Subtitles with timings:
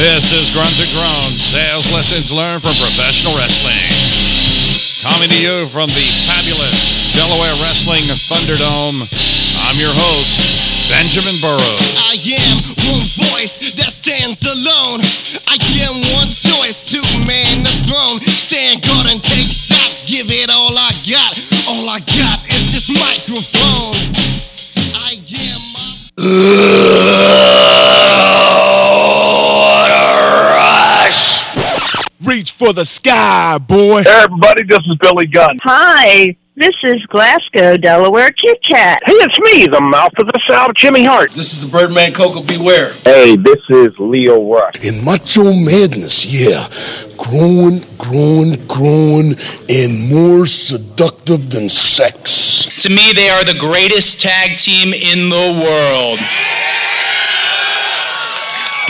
[0.00, 3.76] This is Grunt to Groan, sales lessons learned from professional wrestling.
[5.04, 9.04] Coming to you from the fabulous Delaware Wrestling Thunderdome,
[9.60, 10.40] I'm your host,
[10.88, 11.84] Benjamin Burrows.
[12.00, 15.04] I am one voice that stands alone.
[15.44, 18.24] I am one choice to man the throne.
[18.40, 20.00] Stand guard and take shots.
[20.08, 21.36] Give it all I got.
[21.68, 24.16] All I got is this microphone.
[24.96, 25.60] I am.
[26.16, 27.69] Reach
[32.60, 34.02] for the sky, boy.
[34.02, 35.56] Hey, everybody, this is Billy Gunn.
[35.62, 39.00] Hi, this is Glasgow, Delaware Kit Kat.
[39.06, 41.32] Hey, it's me, the mouth of the South, Jimmy Hart.
[41.32, 42.58] This is the Birdman Koko B.
[42.58, 42.92] Ware.
[43.02, 44.74] Hey, this is Leo Rush.
[44.84, 46.68] In macho madness, yeah.
[47.16, 49.36] Growing, growing, growing,
[49.70, 52.66] and more seductive than sex.
[52.82, 56.18] To me, they are the greatest tag team in the world.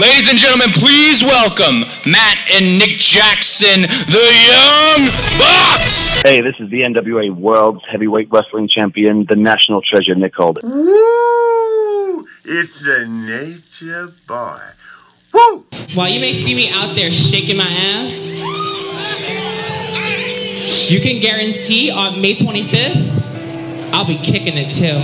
[0.00, 6.14] Ladies and gentlemen, please welcome Matt and Nick Jackson, the Young Bucks.
[6.22, 10.64] Hey, this is the NWA World's Heavyweight Wrestling Champion, the National Treasure, Nick Aldis.
[10.64, 12.26] Woo!
[12.46, 14.60] It's the nature boy.
[15.34, 15.66] Woo!
[15.92, 18.10] While you may see me out there shaking my ass,
[20.90, 24.98] you can guarantee on May 25th, I'll be kicking it too.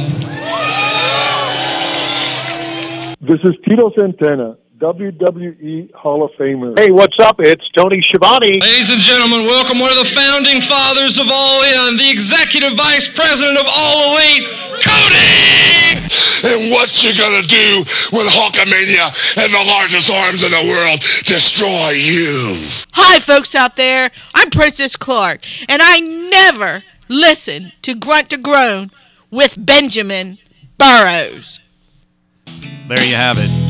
[3.20, 6.78] This is Tito Santana, WWE Hall of Famer.
[6.78, 7.36] Hey, what's up?
[7.38, 8.60] It's Tony Schiavone.
[8.60, 13.08] Ladies and gentlemen, welcome one of the founding fathers of All In, the executive vice
[13.08, 14.44] president of All Elite,
[14.84, 15.96] Cody!
[16.44, 19.08] And what you gonna do when Hulkamania
[19.42, 22.68] and the largest arms in the world destroy you?
[22.92, 24.10] Hi, folks out there.
[24.34, 28.90] I'm Princess Clark, and I never listen to Grunt to Groan
[29.30, 30.36] with Benjamin
[30.76, 31.60] Burrows.
[32.88, 33.65] There you have it.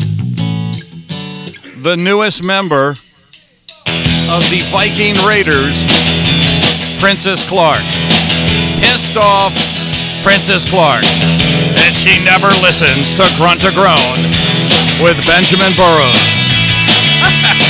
[1.83, 2.97] The newest member
[4.33, 5.85] of the Viking Raiders,
[6.99, 7.83] Princess Clark.
[8.81, 9.53] Pissed off
[10.25, 11.05] Princess Clark.
[11.05, 14.25] And she never listens to Grunt to Groan
[15.05, 16.37] with Benjamin Burrows.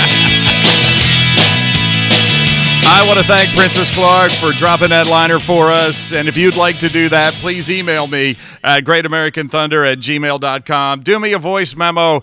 [2.89, 6.13] I want to thank Princess Clark for dropping that liner for us.
[6.13, 11.01] And if you'd like to do that, please email me at greatamericanthunder at gmail.com.
[11.01, 12.23] Do me a voice memo.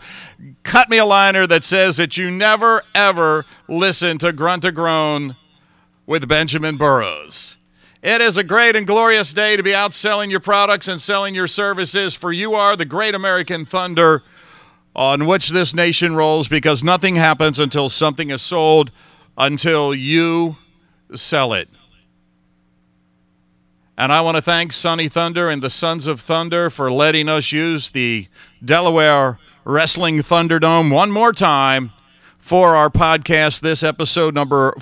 [0.63, 5.35] Cut me a liner that says that you never, ever listen to Grunt to Groan
[6.06, 7.57] with Benjamin Burrows.
[8.01, 11.35] It is a great and glorious day to be out selling your products and selling
[11.35, 14.24] your services, for you are the great American Thunder
[14.95, 18.91] on which this nation rolls because nothing happens until something is sold
[19.38, 20.57] until you
[21.13, 21.69] sell it.
[23.97, 27.51] And I want to thank Sunny Thunder and the Sons of Thunder for letting us
[27.51, 28.27] use the
[28.63, 31.91] Delaware Wrestling Thunderdome one more time
[32.38, 34.73] for our podcast, this episode number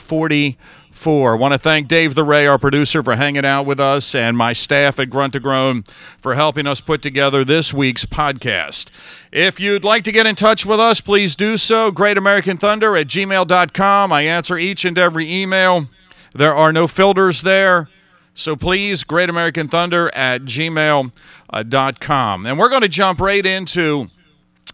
[1.01, 1.34] 44.
[1.34, 4.38] I want to thank Dave the Ray, our producer, for hanging out with us, and
[4.38, 8.91] my staff at Grunt to Groan for helping us put together this week's podcast.
[9.31, 11.89] If you'd like to get in touch with us, please do so.
[11.89, 14.12] Great American Thunder at gmail.com.
[14.12, 15.88] I answer each and every email.
[16.35, 17.89] There are no filters there.
[18.35, 21.12] So please, Great American Thunder at gmail.com.
[21.51, 24.06] Uh, and we're going to jump right into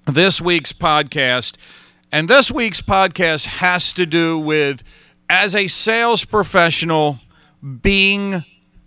[0.06, 1.56] this week's podcast.
[2.12, 4.84] And this week's podcast has to do with,
[5.30, 7.20] as a sales professional,
[7.82, 8.44] being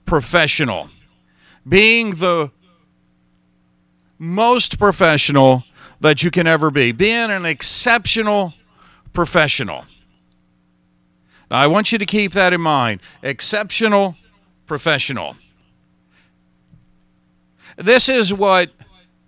[0.07, 0.89] professional,
[1.69, 2.51] being the
[4.19, 5.63] most professional
[6.01, 8.55] that you can ever be, being an exceptional
[9.13, 9.85] professional.
[11.51, 13.01] Now, I want you to keep that in mind.
[13.23, 14.15] Exceptional
[14.67, 15.37] professional.
[17.77, 18.71] This is what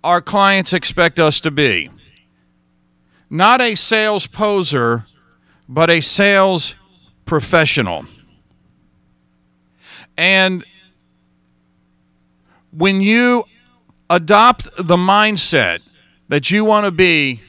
[0.03, 1.89] our clients expect us to be.
[3.29, 5.05] Not a sales poser,
[5.67, 6.75] but a sales
[7.25, 8.05] professional.
[10.17, 10.63] And
[12.71, 13.43] when you
[14.09, 15.87] adopt the mindset
[16.29, 17.41] that you want to be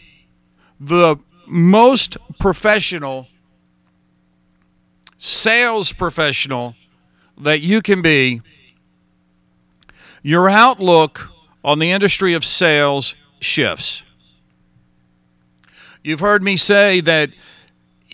[0.81, 1.17] the
[1.47, 3.27] most professional
[5.17, 6.75] sales professional
[7.39, 8.41] that you can be,
[10.23, 11.31] your outlook
[11.65, 14.03] on the industry of sales shifts.
[16.03, 17.31] You've heard me say that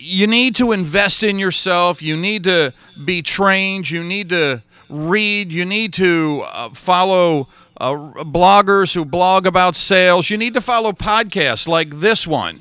[0.01, 2.73] you need to invest in yourself, you need to
[3.05, 7.49] be trained, you need to read, you need to uh, follow
[7.81, 7.93] uh,
[8.25, 12.61] bloggers who blog about sales, you need to follow podcasts like this one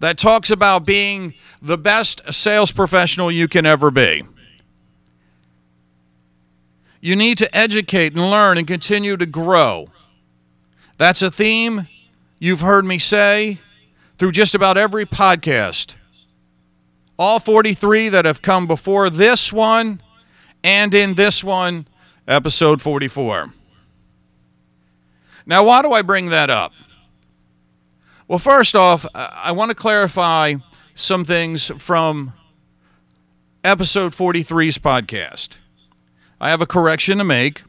[0.00, 4.22] that talks about being the best sales professional you can ever be.
[7.00, 9.88] You need to educate and learn and continue to grow.
[10.98, 11.86] That's a theme
[12.38, 13.58] you've heard me say
[14.18, 15.94] through just about every podcast.
[17.18, 20.00] All 43 that have come before this one
[20.62, 21.86] and in this one,
[22.26, 23.52] episode 44.
[25.46, 26.72] Now, why do I bring that up?
[28.26, 30.56] Well, first off, I want to clarify
[30.94, 32.34] some things from
[33.64, 35.58] episode 43's podcast.
[36.40, 37.62] I have a correction to make.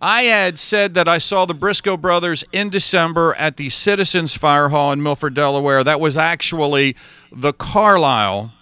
[0.00, 4.68] I had said that I saw the Briscoe brothers in December at the Citizens Fire
[4.68, 5.82] Hall in Milford, Delaware.
[5.82, 6.94] That was actually
[7.32, 8.52] the Carlisle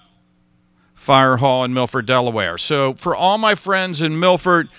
[0.95, 2.57] Fire Hall in Milford, Delaware.
[2.57, 4.71] So, for all my friends in Milford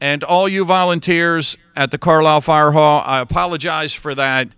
[0.00, 4.48] and all you volunteers at the Carlisle Fire Hall, I apologize for that.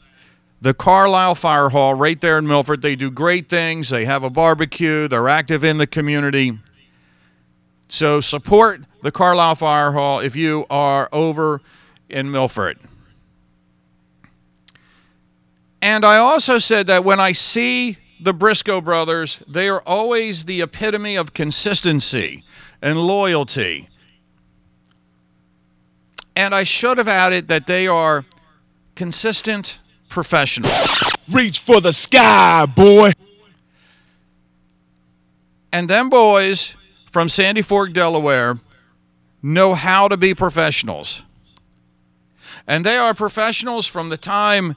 [0.61, 3.89] The Carlisle Fire Hall, right there in Milford, they do great things.
[3.89, 6.59] They have a barbecue, they're active in the community.
[7.89, 11.61] So, support the Carlisle Fire Hall if you are over
[12.09, 12.79] in Milford.
[15.83, 20.61] And I also said that when I see the Briscoe brothers, they are always the
[20.61, 22.43] epitome of consistency
[22.83, 23.89] and loyalty.
[26.37, 28.25] And I should have added that they are
[28.95, 30.89] consistent professionals.
[31.31, 33.13] Reach for the sky, boy.
[35.73, 36.77] And them boys
[37.11, 38.59] from Sandy Fork, Delaware,
[39.43, 41.25] know how to be professionals.
[42.67, 44.77] And they are professionals from the time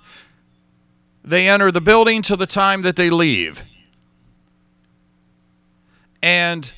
[1.24, 3.64] they enter the building to the time that they leave.
[6.22, 6.74] And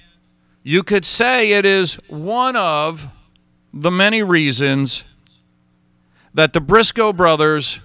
[0.63, 3.07] you could say it is one of
[3.73, 5.03] the many reasons
[6.33, 7.81] that the Briscoe brothers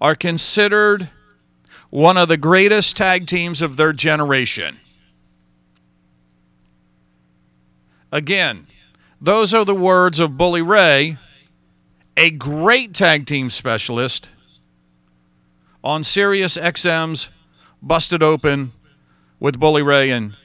[0.00, 1.08] are considered
[1.90, 4.78] one of the greatest tag teams of their generation.
[8.12, 8.67] Again,
[9.20, 11.16] those are the words of Bully Ray,
[12.16, 14.30] a great tag team specialist
[15.82, 17.30] on Sirius XM's
[17.82, 18.72] Busted Open
[19.40, 20.36] with Bully Ray and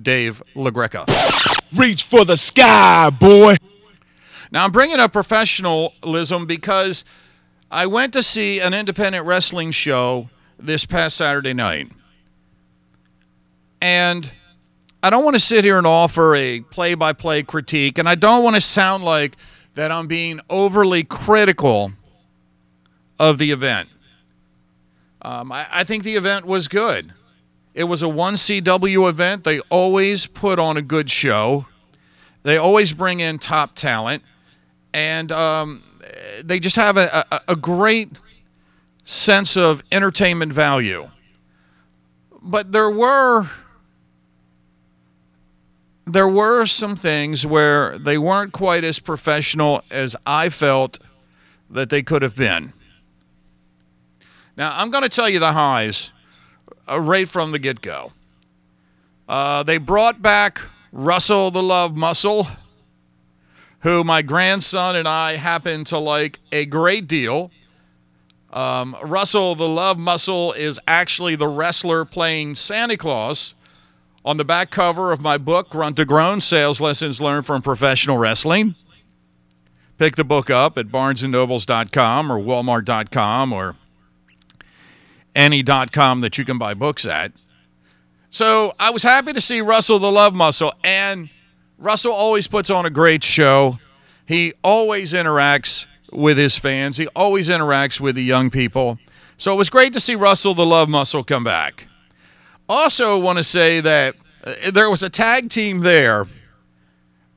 [0.00, 1.06] Dave LaGreca.
[1.76, 3.56] Reach for the sky, boy.
[4.50, 7.04] Now, I'm bringing up professionalism because
[7.70, 11.90] I went to see an independent wrestling show this past Saturday night.
[13.80, 14.30] And
[15.04, 18.14] I don't want to sit here and offer a play by play critique, and I
[18.14, 19.36] don't want to sound like
[19.74, 21.92] that I'm being overly critical
[23.20, 23.90] of the event.
[25.20, 27.12] Um, I, I think the event was good.
[27.74, 29.44] It was a 1CW event.
[29.44, 31.66] They always put on a good show,
[32.42, 34.22] they always bring in top talent,
[34.94, 35.82] and um,
[36.42, 38.08] they just have a, a, a great
[39.02, 41.10] sense of entertainment value.
[42.40, 43.50] But there were
[46.06, 50.98] there were some things where they weren't quite as professional as I felt
[51.70, 52.72] that they could have been.
[54.56, 56.12] Now, I'm going to tell you the highs
[56.90, 58.12] uh, right from the get go.
[59.28, 60.60] Uh, they brought back
[60.92, 62.46] Russell the Love Muscle,
[63.80, 67.50] who my grandson and I happen to like a great deal.
[68.52, 73.54] Um, Russell the Love Muscle is actually the wrestler playing Santa Claus
[74.24, 78.16] on the back cover of my book, Grunt to Groan Sales Lessons Learned from Professional
[78.16, 78.74] Wrestling.
[79.98, 83.76] Pick the book up at barnesandnobles.com or walmart.com or
[85.34, 87.32] any.com that you can buy books at.
[88.30, 91.28] So I was happy to see Russell the Love Muscle, and
[91.78, 93.78] Russell always puts on a great show.
[94.26, 98.98] He always interacts with his fans, he always interacts with the young people.
[99.36, 101.88] So it was great to see Russell the Love Muscle come back.
[102.68, 106.26] Also, want to say that uh, there was a tag team there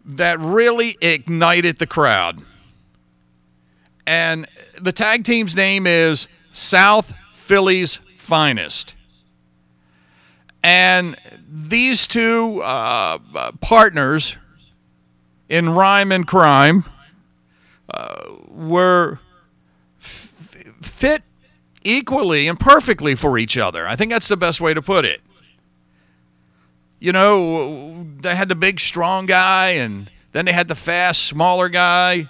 [0.06, 2.42] that really ignited the crowd.
[4.06, 4.48] And
[4.82, 8.96] the tag team's name is South Philly's finest.
[10.64, 11.18] And
[11.50, 13.20] these two uh,
[13.60, 14.38] partners
[15.50, 16.84] in rhyme and crime
[17.94, 19.20] uh, were
[20.00, 21.22] f- fit
[21.88, 23.88] equally and perfectly for each other.
[23.88, 25.22] I think that's the best way to put it.
[27.00, 31.70] You know, they had the big, strong guy, and then they had the fast, smaller
[31.70, 32.28] guy.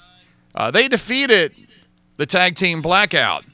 [0.53, 1.53] Uh, they defeated
[2.17, 3.45] the tag team Blackout.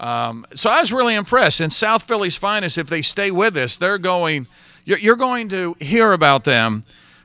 [0.00, 1.60] Um, so I was really impressed.
[1.60, 4.46] And South Philly's finest, if they stay with us, they're going.
[4.84, 6.84] You're, you're going to hear about them,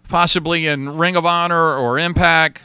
[0.10, 2.62] possibly in Ring of Honor or Impact,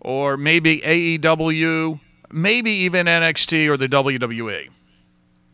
[0.00, 2.00] or maybe AEW,
[2.32, 4.68] maybe even NXT or the WWE.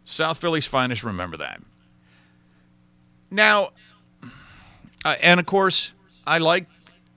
[0.05, 1.03] South Philly's finest.
[1.03, 1.61] Remember that.
[3.31, 3.71] Now,
[5.05, 5.93] uh, and of course,
[6.27, 6.67] I like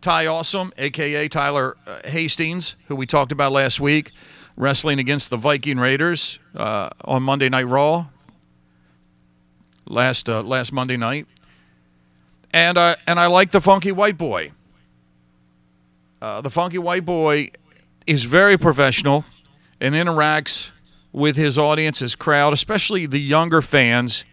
[0.02, 4.12] Ty Awesome, aka Tyler uh, Hastings, who we talked about last week
[4.58, 8.08] wrestling against the Viking Raiders uh, on Monday Night Raw
[9.90, 11.26] last uh, last Monday night,
[12.54, 14.52] and I and I like the Funky White Boy.
[16.22, 17.50] Uh, the Funky White Boy
[18.06, 19.26] is very professional
[19.82, 20.72] and interacts
[21.12, 24.26] with his audience, his crowd, especially the younger fans,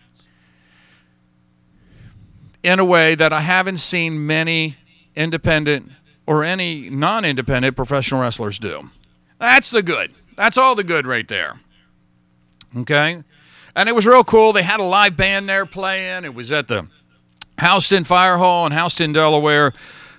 [2.63, 4.77] in a way that I haven't seen many
[5.15, 5.91] independent
[6.27, 8.91] or any non independent professional wrestlers do.
[9.39, 10.13] That's the good.
[10.37, 11.61] That's all the good right there.
[12.77, 13.23] Okay?
[13.75, 14.53] And it was real cool.
[14.53, 16.25] They had a live band there playing.
[16.25, 16.89] It was at the
[17.61, 19.73] Houston Fire Hall in Houston, Delaware,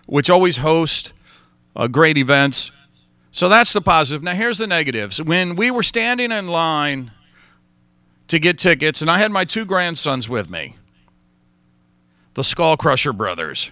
[0.05, 1.13] which always hosts
[1.75, 2.71] uh, great events.
[3.37, 4.23] So that's the positive.
[4.23, 5.21] Now, here's the negatives.
[5.21, 7.11] When we were standing in line
[8.29, 10.75] to get tickets, and I had my two grandsons with me,
[12.33, 13.69] the Skull Crusher brothers,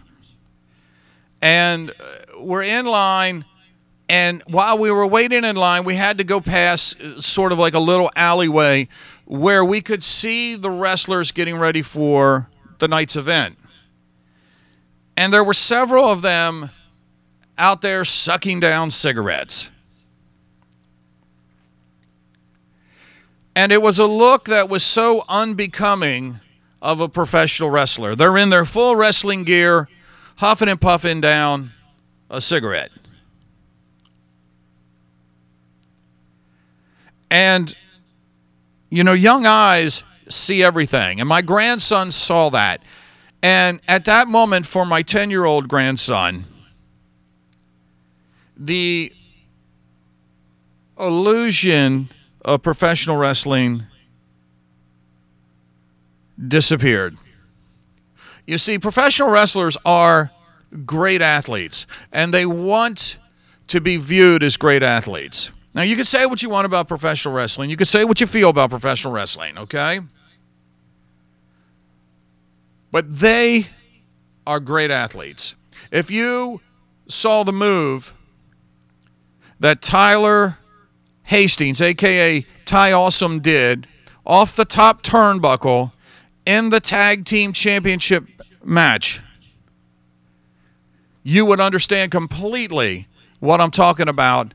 [1.41, 1.93] and uh,
[2.41, 3.43] we're in line.
[4.07, 7.57] And while we were waiting in line, we had to go past uh, sort of
[7.57, 8.87] like a little alleyway
[9.25, 13.57] where we could see the wrestlers getting ready for the night's event.
[15.17, 16.69] And there were several of them
[17.57, 19.69] out there sucking down cigarettes.
[23.55, 26.41] And it was a look that was so unbecoming
[26.81, 28.15] of a professional wrestler.
[28.15, 29.87] They're in their full wrestling gear,
[30.37, 31.71] huffing and puffing down
[32.29, 32.91] a cigarette.
[37.31, 37.73] And,
[38.89, 41.19] you know, young eyes see everything.
[41.19, 42.81] And my grandson saw that.
[43.41, 46.43] And at that moment, for my 10 year old grandson,
[48.57, 49.11] the
[50.99, 52.09] illusion
[52.43, 53.83] of professional wrestling
[56.47, 57.17] disappeared.
[58.47, 60.31] You see, professional wrestlers are
[60.85, 63.17] great athletes, and they want
[63.67, 65.51] to be viewed as great athletes.
[65.73, 67.69] Now, you can say what you want about professional wrestling.
[67.69, 69.99] You can say what you feel about professional wrestling, okay?
[72.91, 73.65] But they
[74.47, 75.55] are great athletes.
[75.91, 76.61] If you
[77.07, 78.13] saw the move
[79.59, 80.57] that Tyler
[81.23, 83.87] Hastings, aka Ty Awesome, did
[84.25, 85.91] off the top turnbuckle
[86.45, 88.25] in the tag team championship
[88.63, 89.21] match,
[91.23, 93.07] you would understand completely
[93.39, 94.53] what I'm talking about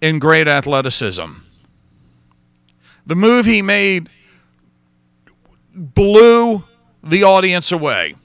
[0.00, 1.30] in great athleticism.
[3.06, 4.08] The move he made
[5.74, 6.62] blew
[7.02, 8.16] the audience away.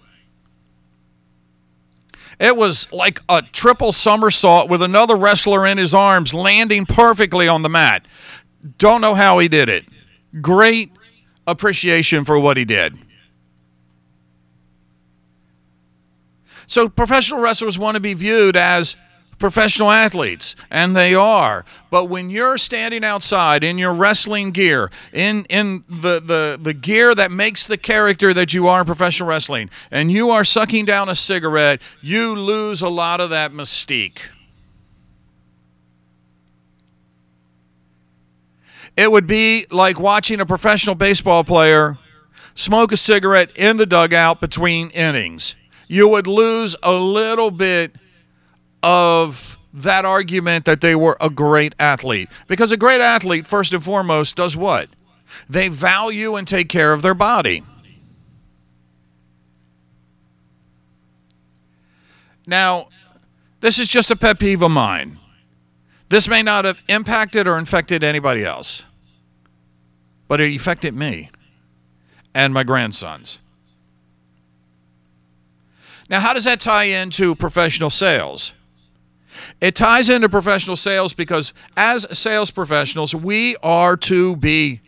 [2.44, 7.62] It was like a triple somersault with another wrestler in his arms, landing perfectly on
[7.62, 8.06] the mat.
[8.78, 9.86] Don't know how he did it.
[10.42, 10.92] Great
[11.48, 12.98] appreciation for what he did.
[16.68, 18.98] So, professional wrestlers want to be viewed as
[19.40, 21.66] professional athletes, and they are.
[21.90, 27.14] But when you're standing outside in your wrestling gear, in in the, the, the gear
[27.16, 31.10] that makes the character that you are in professional wrestling, and you are sucking down
[31.10, 34.20] a cigarette, you lose a lot of that mystique.
[38.96, 41.98] It would be like watching a professional baseball player
[42.56, 45.56] smoke a cigarette in the dugout between innings.
[45.88, 47.96] You would lose a little bit
[48.84, 52.30] of that argument that they were a great athlete.
[52.48, 54.90] Because a great athlete, first and foremost, does what?
[55.50, 57.64] They value and take care of their body.
[62.46, 62.88] Now,
[63.62, 65.18] this is just a pet peeve of mine.
[66.10, 68.86] This may not have impacted or infected anybody else,
[70.28, 71.32] but it affected me
[72.36, 73.40] and my grandsons.
[76.10, 78.54] Now, how does that tie into professional sales?
[79.62, 84.82] It ties into professional sales because as sales professionals, we are to be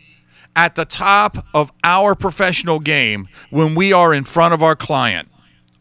[0.54, 5.28] at the top of our professional game when we are in front of our client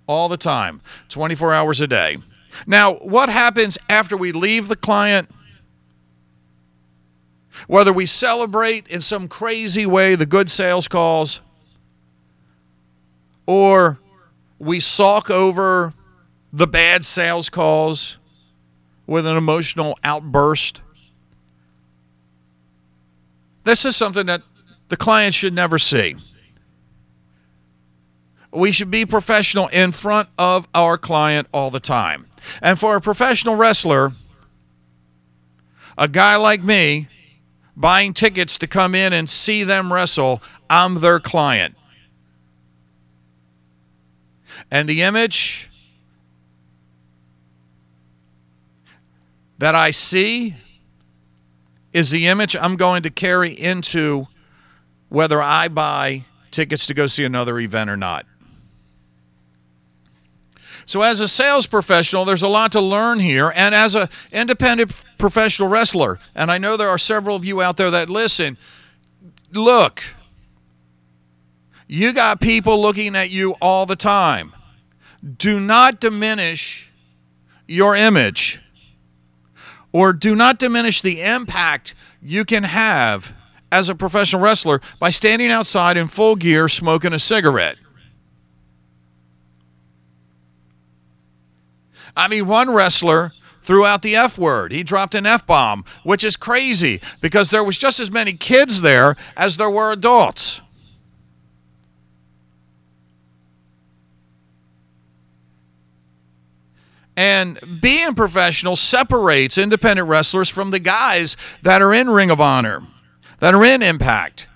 [0.07, 2.17] all the time, 24 hours a day.
[2.67, 5.29] Now, what happens after we leave the client?
[7.67, 11.41] Whether we celebrate in some crazy way the good sales calls
[13.47, 13.99] or
[14.59, 15.93] we sulk over
[16.51, 18.17] the bad sales calls
[19.07, 20.81] with an emotional outburst.
[23.63, 24.41] This is something that
[24.89, 26.15] the client should never see.
[28.51, 32.27] We should be professional in front of our client all the time.
[32.61, 34.11] And for a professional wrestler,
[35.97, 37.07] a guy like me,
[37.75, 41.75] buying tickets to come in and see them wrestle, I'm their client.
[44.71, 45.69] And the image
[49.57, 50.55] that I see
[51.93, 54.27] is the image I'm going to carry into
[55.09, 58.25] whether I buy tickets to go see another event or not.
[60.85, 65.03] So as a sales professional, there's a lot to learn here and as an independent
[65.17, 68.57] professional wrestler, and I know there are several of you out there that listen,
[69.51, 70.03] look,
[71.87, 74.53] you got people looking at you all the time.
[75.37, 76.91] Do not diminish
[77.67, 78.61] your image
[79.95, 83.33] or do not diminish the impact you can have
[83.71, 87.77] as a professional wrestler by standing outside in full gear smoking a cigarette.
[92.13, 94.73] I mean, one wrestler threw out the F word.
[94.73, 98.81] He dropped an F bomb, which is crazy because there was just as many kids
[98.81, 100.61] there as there were adults.
[107.17, 112.83] And being professional separates independent wrestlers from the guys that are in Ring of Honor,
[113.39, 114.49] that are in Impact,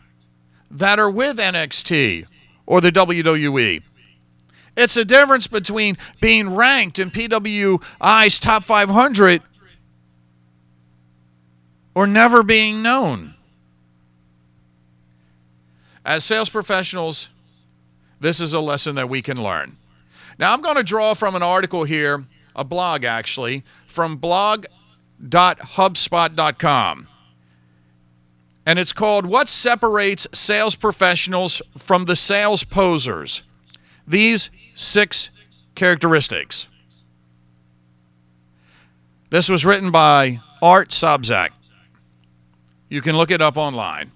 [0.70, 2.26] that are with NXT
[2.66, 3.82] or the WWE.
[4.78, 9.42] It's a difference between being ranked in PWI's top 500
[11.96, 13.34] or never being known.
[16.06, 17.30] As sales professionals,
[18.20, 19.78] this is a lesson that we can learn.
[20.38, 22.26] Now, I'm going to draw from an article here,
[22.60, 27.08] a blog actually, from blog.hubspot.com.
[28.66, 33.42] And it's called What Separates Sales Professionals from the Sales Posers?
[34.06, 35.36] These six
[35.74, 36.68] characteristics.
[39.32, 41.50] This was written by Art Sobczak.
[42.90, 44.12] You can look it up online.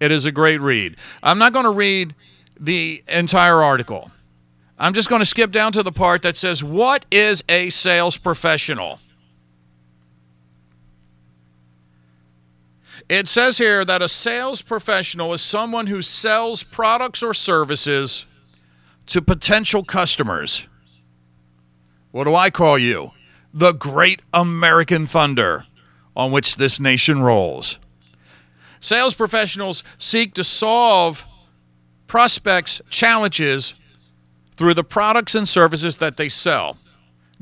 [0.00, 0.96] It is a great read.
[1.22, 2.14] I'm not going to read
[2.58, 4.10] the entire article.
[4.78, 8.16] I'm just going to skip down to the part that says, What is a sales
[8.16, 8.98] professional?
[13.08, 18.26] It says here that a sales professional is someone who sells products or services
[19.06, 20.68] to potential customers.
[22.12, 23.10] What do I call you?
[23.52, 25.66] The great American thunder
[26.16, 27.78] on which this nation rolls.
[28.80, 31.26] Sales professionals seek to solve
[32.06, 33.74] prospects' challenges
[34.56, 36.78] through the products and services that they sell.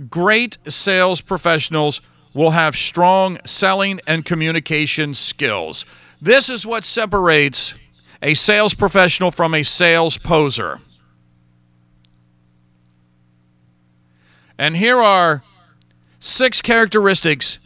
[0.09, 2.01] Great sales professionals
[2.35, 5.85] will have strong selling and communication skills.
[6.21, 7.75] This is what separates
[8.23, 10.81] a sales professional from a sales poser.
[14.59, 15.43] And here are
[16.21, 17.59] six characteristics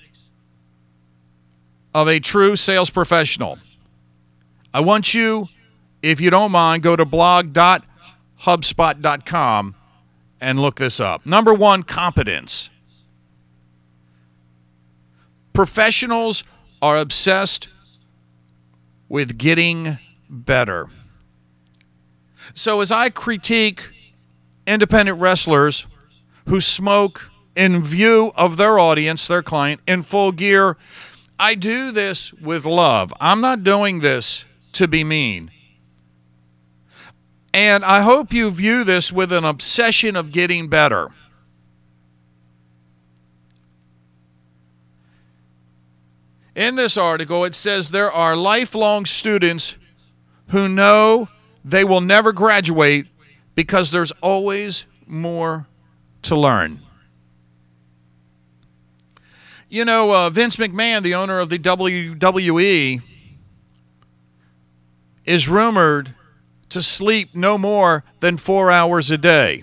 [1.95, 3.59] of a true sales professional.
[4.73, 5.47] I want you,
[6.03, 7.07] if you don't mind, go to
[8.45, 9.75] blog.hubspot.com
[10.41, 11.25] and look this up.
[11.27, 12.71] Number one, competence.
[15.53, 16.45] Professionals
[16.83, 17.69] are obsessed
[19.09, 20.89] with getting better.
[22.55, 23.83] So, as I critique
[24.67, 25.87] independent wrestlers
[26.49, 30.77] who smoke in view of their audience, their client, in full gear,
[31.39, 33.13] I do this with love.
[33.21, 35.51] I'm not doing this to be mean.
[37.57, 41.09] And I hope you view this with an obsession of getting better.
[46.55, 49.79] In this article, it says there are lifelong students
[50.49, 51.31] who know
[51.65, 53.07] they will never graduate
[53.55, 55.67] because there's always more
[56.25, 56.81] to learn.
[59.71, 63.01] You know, uh, Vince McMahon, the owner of the WWE,
[65.25, 66.13] is rumored
[66.71, 69.63] to sleep no more than four hours a day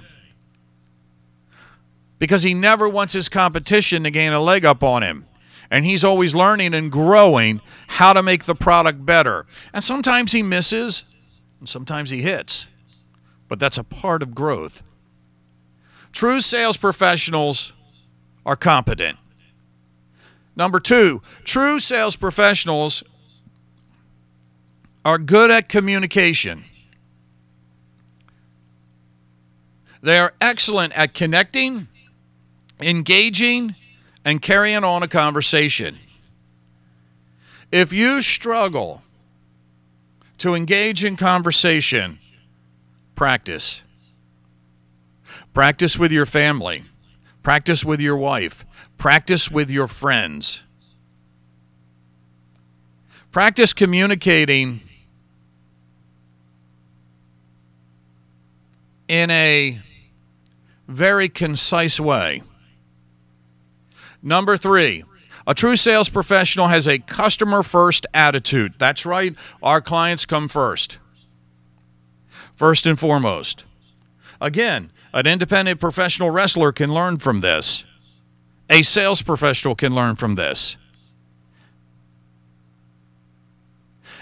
[2.23, 5.25] because he never wants his competition to gain a leg up on him.
[5.69, 9.45] And he's always learning and growing how to make the product better.
[9.73, 11.13] And sometimes he misses,
[11.59, 12.69] and sometimes he hits.
[13.49, 14.83] But that's a part of growth.
[16.13, 17.73] True sales professionals
[18.45, 19.17] are competent.
[20.55, 23.03] Number two, true sales professionals
[25.03, 26.63] are good at communication.
[30.03, 31.87] They are excellent at connecting,
[32.81, 33.73] engaging,
[34.25, 35.97] and carrying on a conversation.
[37.71, 39.01] If you struggle
[40.39, 42.19] to engage in conversation,
[43.15, 43.81] practice.
[45.53, 46.83] Practice with your family.
[47.41, 48.65] Practice with your wife.
[48.97, 50.63] Practice with your friends.
[53.31, 54.81] Practice communicating
[59.07, 59.79] in a
[60.87, 62.41] very concise way.
[64.21, 65.03] Number three,
[65.45, 68.75] A true sales professional has a customer first attitude.
[68.77, 70.99] That's right, our clients come first.
[72.55, 73.65] First and foremost.
[74.39, 77.85] Again, an independent professional wrestler can learn from this.
[78.69, 80.77] A sales professional can learn from this.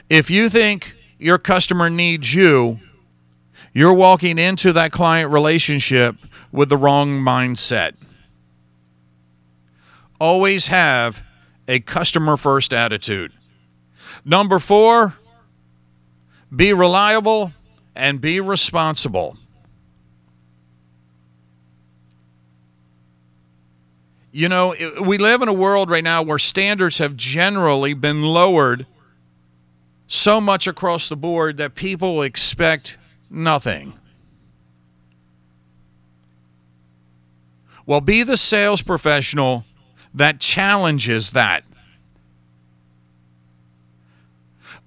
[0.09, 2.79] If you think your customer needs you,
[3.73, 6.17] you're walking into that client relationship
[6.51, 8.11] with the wrong mindset.
[10.19, 11.23] Always have
[11.67, 13.31] a customer first attitude.
[14.25, 15.15] Number four,
[16.53, 17.53] be reliable
[17.95, 19.37] and be responsible.
[24.33, 24.73] You know,
[25.05, 28.85] we live in a world right now where standards have generally been lowered
[30.07, 32.97] so much across the board that people expect
[33.31, 33.93] nothing.
[37.85, 39.63] Well, be the sales professional
[40.13, 41.63] that challenges that.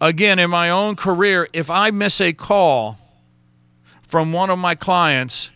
[0.01, 2.99] Again, in my own career, if I miss a call
[4.03, 5.51] from one of my clients,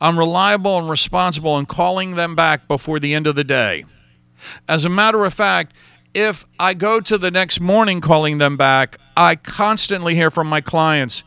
[0.00, 3.84] I'm reliable and responsible in calling them back before the end of the day.
[4.68, 5.74] As a matter of fact,
[6.14, 10.60] if I go to the next morning calling them back, I constantly hear from my
[10.60, 11.24] clients,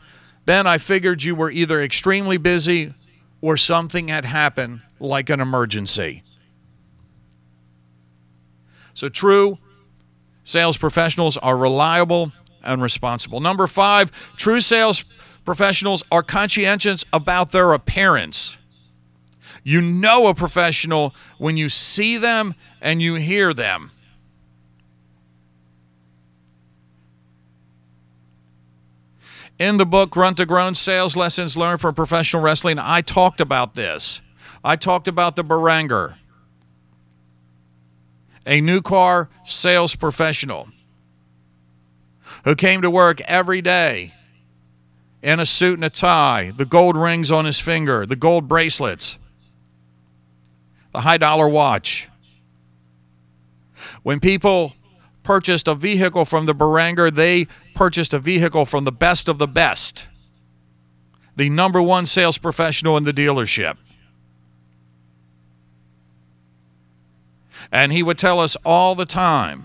[0.50, 2.92] Ben, I figured you were either extremely busy
[3.40, 6.24] or something had happened, like an emergency.
[8.92, 9.58] So, true
[10.42, 12.32] sales professionals are reliable
[12.64, 13.38] and responsible.
[13.38, 15.04] Number five, true sales
[15.44, 18.56] professionals are conscientious about their appearance.
[19.62, 23.92] You know a professional when you see them and you hear them.
[29.60, 33.74] In the book Grunt to Groan Sales Lessons Learned from Professional Wrestling, I talked about
[33.74, 34.22] this.
[34.64, 36.16] I talked about the Baranger,
[38.46, 40.70] a new car sales professional
[42.44, 44.14] who came to work every day
[45.22, 49.18] in a suit and a tie, the gold rings on his finger, the gold bracelets,
[50.92, 52.08] the high dollar watch.
[54.02, 54.72] When people
[55.22, 59.46] purchased a vehicle from the Baranger, they purchased a vehicle from the best of the
[59.46, 60.08] best,
[61.36, 63.76] the number one sales professional in the dealership.
[67.72, 69.64] And he would tell us all the time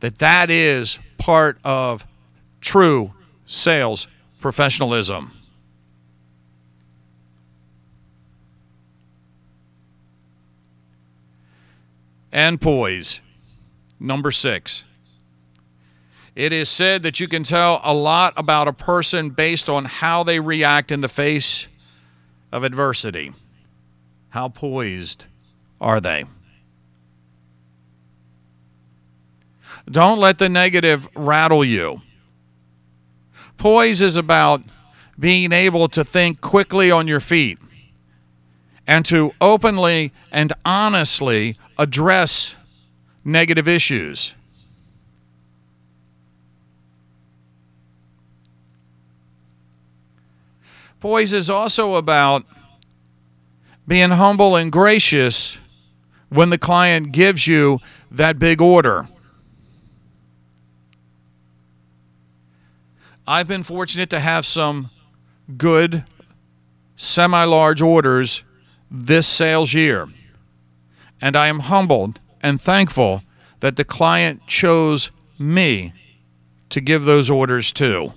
[0.00, 2.06] that that is part of
[2.60, 3.12] true
[3.46, 4.08] sales
[4.40, 5.37] professionalism.
[12.32, 13.20] And poise.
[13.98, 14.84] Number six.
[16.36, 20.22] It is said that you can tell a lot about a person based on how
[20.22, 21.66] they react in the face
[22.52, 23.32] of adversity.
[24.28, 25.26] How poised
[25.80, 26.26] are they?
[29.90, 32.02] Don't let the negative rattle you.
[33.56, 34.62] Poise is about
[35.18, 37.58] being able to think quickly on your feet
[38.88, 42.56] and to openly and honestly address
[43.22, 44.34] negative issues.
[51.00, 52.44] Poise is also about
[53.86, 55.58] being humble and gracious
[56.30, 57.78] when the client gives you
[58.10, 59.06] that big order.
[63.26, 64.88] I've been fortunate to have some
[65.58, 66.04] good
[66.96, 68.44] semi large orders
[68.90, 70.06] this sales year.
[71.20, 73.22] And I am humbled and thankful
[73.60, 75.92] that the client chose me
[76.70, 78.12] to give those orders to.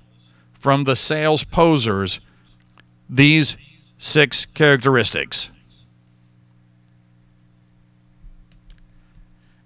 [0.52, 2.20] from the Sales Posers.
[3.08, 3.56] These
[3.98, 5.51] six characteristics.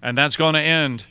[0.07, 1.09] And that's going to end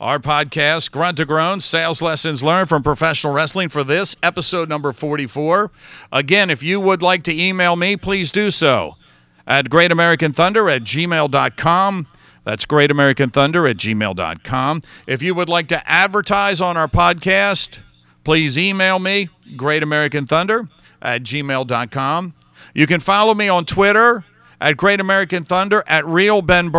[0.00, 4.94] our podcast, Grunt to Groan Sales Lessons Learned from Professional Wrestling, for this episode number
[4.94, 5.70] 44.
[6.10, 8.94] Again, if you would like to email me, please do so
[9.46, 12.06] at greatamericanthunder at gmail.com.
[12.44, 14.82] That's greatamericanthunder at gmail.com.
[15.06, 17.80] If you would like to advertise on our podcast,
[18.24, 20.70] please email me, greatamericanthunder
[21.02, 22.34] at gmail.com.
[22.72, 24.24] You can follow me on Twitter
[24.62, 26.70] at Great American Thunder, at Real Ben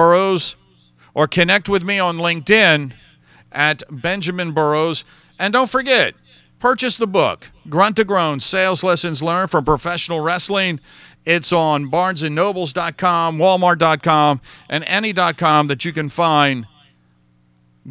[1.13, 2.93] or connect with me on LinkedIn
[3.51, 5.03] at Benjamin Burrows.
[5.37, 6.13] And don't forget,
[6.59, 10.79] purchase the book, Grunt to Groan Sales Lessons Learned from Professional Wrestling.
[11.25, 16.65] It's on barnesandnobles.com, walmart.com, and any.com that you can find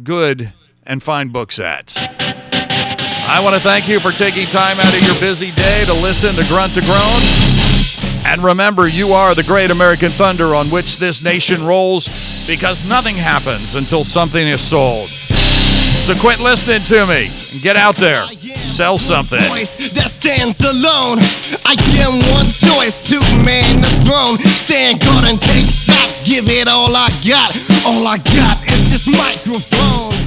[0.03, 0.53] good
[0.83, 1.95] and fine books at.
[3.31, 6.35] I want to thank you for taking time out of your busy day to listen
[6.35, 7.48] to Grunt to Groan.
[8.29, 12.09] And remember, you are the great American thunder on which this nation rolls
[12.45, 15.09] because nothing happens until something is sold.
[15.97, 18.27] So quit listening to me and get out there.
[18.67, 19.41] Sell something.
[19.49, 21.17] voice that stands alone.
[21.65, 24.37] I give one choice to man the throne.
[24.61, 26.19] Stand guard and take shots.
[26.19, 27.49] Give it all I got.
[27.83, 30.18] All I got is this microphone.